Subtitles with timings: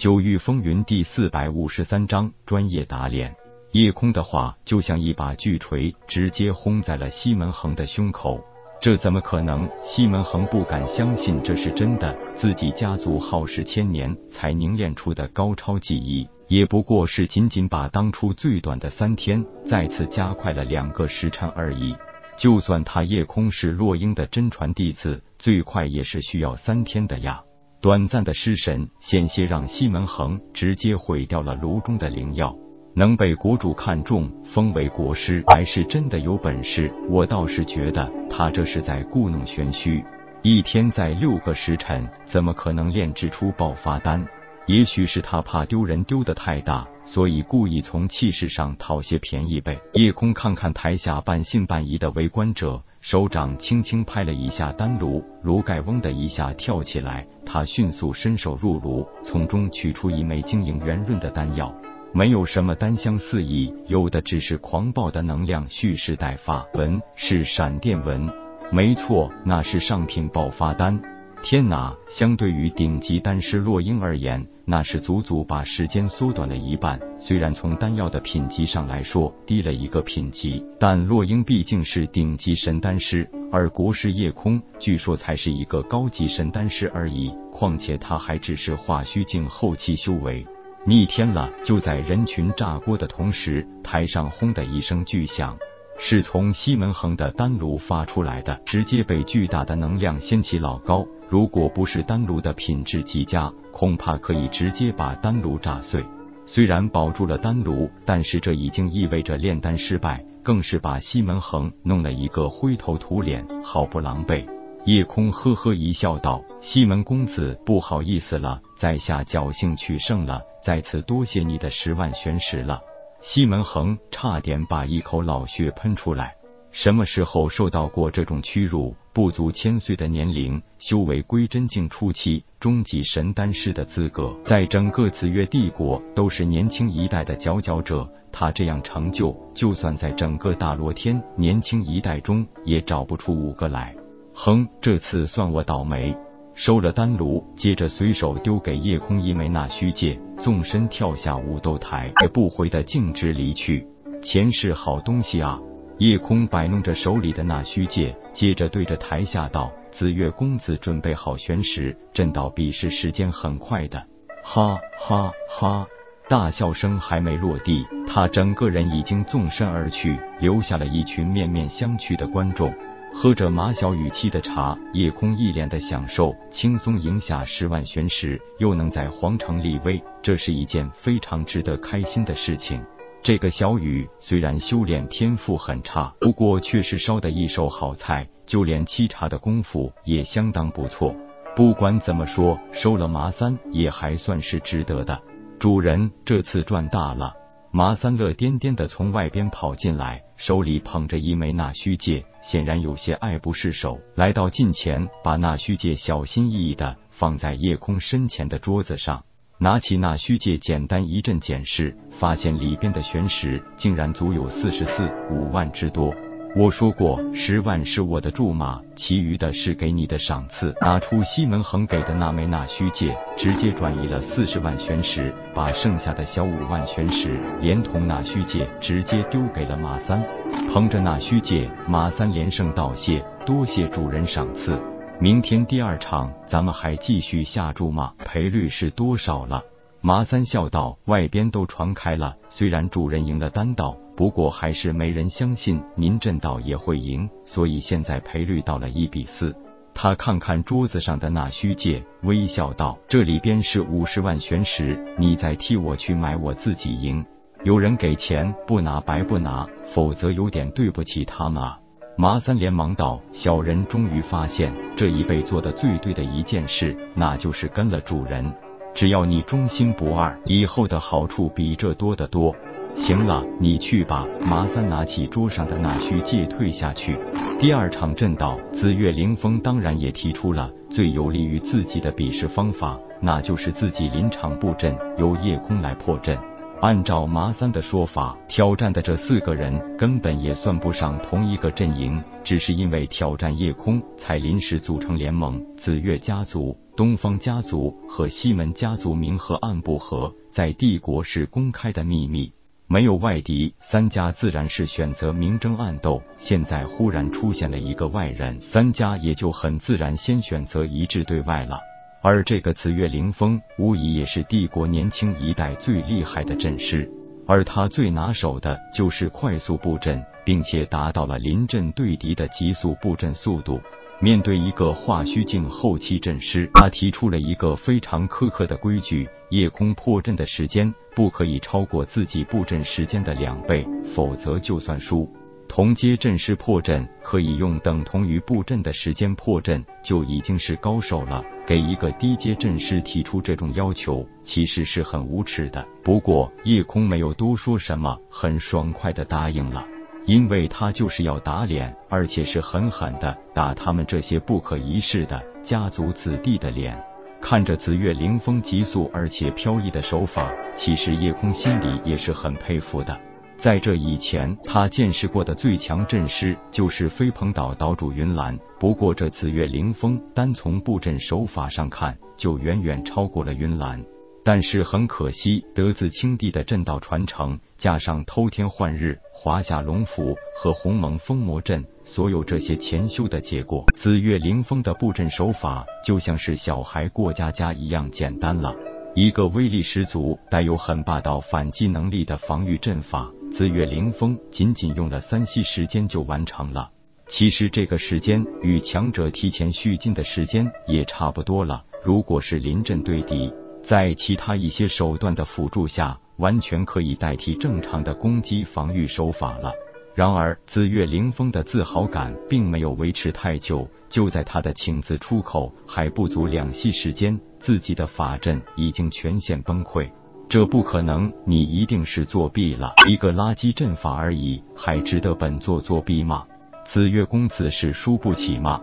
[0.00, 3.36] 九域风云第四百五十三章专业打脸。
[3.72, 8.42] 叶空的话就像一把巨锤，直接轰在了西门恒的胸口。
[8.80, 9.68] 这怎么可能？
[9.84, 12.16] 西门恒不敢相信这是真的。
[12.34, 21.94] 自己家族耗时千年才凝练出的高超技艺，也不过是仅仅把当初最短的三天再次加快了两个时辰而已。
[22.38, 27.42] 就算他叶空是洛英的真传弟子，最快也是需要三天的呀。
[27.82, 32.54] 短暂的失神，险些让西门恒直接毁掉了炉中的灵药。
[32.94, 36.92] 能被国主看中，封为国师，还是真的有本事。
[37.08, 40.04] 我倒是觉得他这是在故弄玄虚。
[40.42, 44.26] 一天在六个时辰，怎么可能炼制出爆发丹？
[44.66, 49.80] 也许是他怕丢人丢的太大，所以故意从气势上讨些便宜呗。
[49.94, 57.26] 夜空看看台下半信半疑的围观者，手掌轻轻拍了一下丹炉，炉盖嗡的一下跳起来。
[57.46, 61.74] 他迅速伸手入炉，从中取出一枚晶莹圆润的丹药。
[62.12, 66.66] 没有什么丹香四溢，有的只是狂暴的能量蓄势待发。
[66.74, 68.28] 纹是闪电纹，
[68.70, 71.00] 没错，那是上品爆发丹。
[71.42, 71.94] 天哪！
[72.10, 76.96] 相对于顶级丹师洛英而言，那是足足把时间缩短了一半。
[77.18, 87.34] 虽然从丹药的品级上来说低了一个品级，但洛英毕竟是顶级神丹师，而国师夜空据说才是一个高级神丹师而已。
[87.50, 90.46] 况且他还只是化虚境后期修为。
[90.86, 91.50] 逆天了！
[91.64, 95.58] 就在人群炸锅的同时，台上轰的一声巨响，
[96.02, 101.06] 是从西门恒的丹炉发出来的，直接被巨大的能量掀起老高。
[101.28, 106.02] 如果不是丹炉的品质极佳，恐怕可以直接把丹炉炸碎。
[106.46, 114.46] 虽然保住了丹炉，但是这已经意味着炼丹失败，更是把西门恒弄了一个灰头土脸，好不狼狈。
[114.86, 122.80] 夜空呵呵一笑，道：“西门公子，不好意思了，在下侥幸取胜了。”再次多谢你的十万玄石了，
[123.22, 126.34] 西门恒差点把一口老血喷出来。
[126.72, 128.94] 什么时候受到过这种屈辱？
[129.12, 138.08] 不足千岁的年龄，修为归真境初期，终极神丹师的资格，在整个紫月帝国都是年轻一代的佼佼者。
[138.32, 143.92] 他这样成就，就算在整个大罗天年轻一代中，也找不出五个来。
[144.32, 146.16] 哼，这次算我倒霉。
[146.60, 153.86] 收了丹炉，接着随手丢给夜空一枚那虚戒，纵身跳下武斗台，也不回的径直离去。
[154.22, 155.58] 钱是好东西啊！
[155.96, 164.04] 夜空摆弄着手里的那虚戒，接着对着台下道：“紫月公子，准备好玄石，朕道比试时间很快的。”
[164.44, 165.86] 哈哈哈！
[166.28, 172.70] 大笑声还没落地，他整个人已经纵身而去，留下了一群面面相觑的观众。
[173.12, 182.82] 喝着马小雨沏的茶，夜空一脸的享受，轻松赢下十万玄石，又能在皇城立威，这是一件非常值得开心的事情。
[183.22, 191.14] 这个小雨虽然修炼天赋很差，不过却是烧的一手好菜，就连沏茶的功夫也相当不错。
[191.54, 195.20] 不管怎么说，收了麻三也还算是值得的。
[195.58, 197.34] 主人这次赚大了。
[197.72, 204.00] 马三乐颠颠的从外边跑进来，手里捧着一枚纳虚戒，显然有些爱不释手。
[204.16, 209.22] 来到近前，把纳虚戒小心翼翼的放在夜空身前的桌子上，
[209.58, 216.12] 拿起纳虚戒，简单一阵检视，发现里边的玄石竟然足有四十四五万之多。
[216.56, 220.74] 我说过，十万是我的注码，其余的是给你的赏赐。
[220.80, 230.20] 拿出西门恒给的那枚纳虚戒，直接转移了四十万玄石，把剩下的小五万玄石连同纳虚戒直接丢给了马三。
[230.68, 234.76] 捧着纳虚戒，马三连声道谢，多谢主人赏赐。
[235.20, 238.12] 明天第二场，咱们还继续下注吗？
[238.24, 239.62] 赔率是多少了？
[240.02, 249.56] 马三笑道：“外边都传开了，虽然主人赢了单道，不过还是没人相信您震道也会赢，所以现在赔率到了一比四。”
[249.96, 257.24] 他看看桌子上的那虚戒，微笑道：“这里边是五十万玄石，你再替我去买，我自己赢。
[257.64, 261.78] 有人给钱，不拿白不拿，否则有点对不起他们啊。”
[262.18, 268.52] 马三连忙道：“小人终于发现这一辈做的最对的一件事，那就是跟了主人。”
[268.92, 272.54] 只要你忠心不二，以后的好处比这多得多。
[272.96, 274.26] 行了，你去吧。
[274.40, 277.18] 麻三拿起桌上的那虚戒退下去。
[277.58, 286.38] 第二场阵道，紫月凌风当然也提出了最有利于自己的比试方法，那就是自己临场布阵，由夜空来破阵。
[286.80, 295.62] 按照麻三的说法，挑战的这四个人根本也算不上同一个阵营，只是因为挑战夜空，才临时组成联盟。
[295.76, 302.50] 紫月家族、东方家族和西门家族明和暗不和，在帝国是公开的秘密，
[302.92, 306.20] 没有外敌，三家自然是选择明争暗斗。
[306.38, 311.78] 现在忽然出现了一个外人，三家也就很自然先选择一致对外了。
[312.20, 317.08] 而这个紫月凌风，无疑也是帝国年轻一代最厉害的阵师，
[317.46, 323.80] 而他最拿手的就是快速布阵，并且达到了临阵对敌的急速布阵速度。
[324.22, 335.26] 面对一个化虚境后期阵师，他提出了一个非常苛刻的规矩：夜空破阵的时间不可以超过自己布阵时间的两倍，否则就算输。
[335.66, 341.42] 同阶阵师破阵可以用等同于布阵的时间破阵，就已经是高手了。
[341.66, 345.86] 给一个低阶阵师提出这种要求，其实是很无耻的。
[346.02, 349.86] 不过叶空没有多说什么，很爽快的答应了，
[350.26, 356.96] 因为他就是要打脸，而且是狠狠的打他们这些不可一世的家族子弟的脸。
[357.40, 363.18] 看着紫月凌风急速而且飘逸的手法，其实叶空心里也是很佩服的。
[363.56, 368.58] 在这以前，他见识过的最强阵师就是飞鹏岛岛主云岚。
[368.78, 374.02] 不过，这紫月凌风单从布阵手法上看，就远远超过了云岚。
[374.42, 388.74] 但是很可惜，德子青帝的阵道传承，加上偷天换日、华夏龙符和鸿蒙封魔阵，所有这些前修的结果，紫月凌风的布阵手法就像是小孩过家家一样简单了。
[389.14, 393.30] 一个威力十足、带有很霸道反击能力的防御阵法。
[393.52, 396.88] 紫月凌风仅仅用了三息时间就完成了，
[397.26, 401.84] 其实这个时间与强者提前蓄劲的时间也差不多了。
[402.04, 409.72] 如果是临阵对敌，在其他一些手段的辅助下，完全可以代替正常的攻击防御手法了。
[410.14, 420.10] 然而，紫月凌风的自豪感并没有维持太久，就在他的请字出口还不足两息时间，自己的法阵已经全线崩溃。
[420.48, 422.92] 这不可能，你一定是作弊了。
[423.08, 426.44] 一个垃圾阵法而已，还值得本座作弊吗？
[426.84, 428.82] 紫月公子是输不起吗？